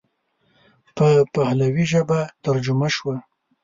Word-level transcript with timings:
په 0.97 1.07
پهلوي 1.33 1.85
ژبه 1.91 2.19
ترجمه 2.43 2.87
شوه. 2.95 3.15